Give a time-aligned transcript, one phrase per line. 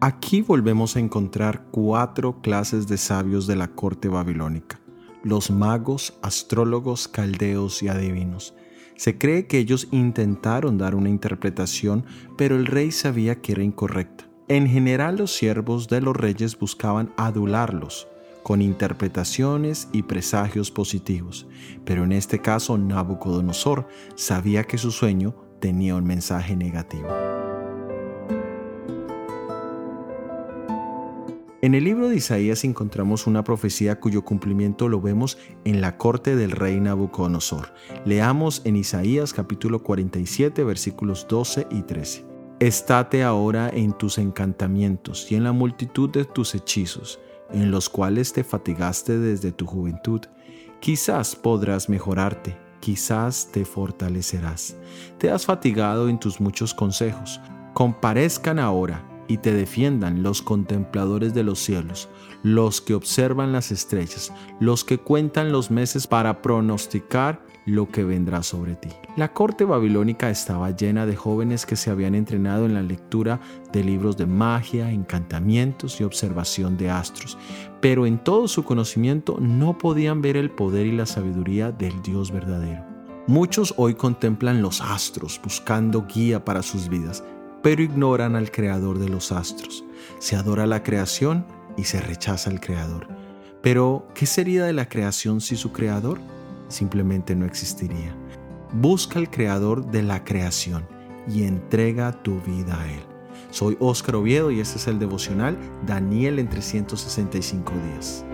[0.00, 4.78] Aquí volvemos a encontrar cuatro clases de sabios de la corte babilónica,
[5.24, 8.54] los magos, astrólogos, caldeos y adivinos.
[8.96, 12.04] Se cree que ellos intentaron dar una interpretación,
[12.36, 14.26] pero el rey sabía que era incorrecta.
[14.48, 18.06] En general los siervos de los reyes buscaban adularlos,
[18.42, 21.46] con interpretaciones y presagios positivos,
[21.86, 27.35] pero en este caso Nabucodonosor sabía que su sueño tenía un mensaje negativo.
[31.66, 36.36] En el libro de Isaías encontramos una profecía cuyo cumplimiento lo vemos en la corte
[36.36, 37.74] del rey Nabucodonosor.
[38.04, 42.24] Leamos en Isaías capítulo 47 versículos 12 y 13.
[42.60, 47.18] Estate ahora en tus encantamientos y en la multitud de tus hechizos,
[47.50, 50.20] en los cuales te fatigaste desde tu juventud.
[50.78, 54.76] Quizás podrás mejorarte, quizás te fortalecerás.
[55.18, 57.40] Te has fatigado en tus muchos consejos.
[57.74, 62.08] Comparezcan ahora y te defiendan los contempladores de los cielos,
[62.42, 68.42] los que observan las estrellas, los que cuentan los meses para pronosticar lo que vendrá
[68.42, 68.88] sobre ti.
[69.16, 73.40] La corte babilónica estaba llena de jóvenes que se habían entrenado en la lectura
[73.72, 77.36] de libros de magia, encantamientos y observación de astros,
[77.80, 82.30] pero en todo su conocimiento no podían ver el poder y la sabiduría del Dios
[82.30, 82.84] verdadero.
[83.26, 87.24] Muchos hoy contemplan los astros buscando guía para sus vidas,
[87.66, 89.84] pero ignoran al creador de los astros.
[90.20, 91.44] Se adora la creación
[91.76, 93.08] y se rechaza al creador.
[93.60, 96.20] Pero, ¿qué sería de la creación si su creador
[96.68, 98.14] simplemente no existiría?
[98.72, 100.86] Busca al creador de la creación
[101.26, 103.00] y entrega tu vida a él.
[103.50, 108.24] Soy Óscar Oviedo y este es el devocional Daniel en 365 días.